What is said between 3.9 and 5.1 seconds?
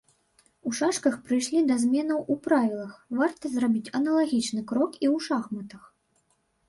аналагічны крок і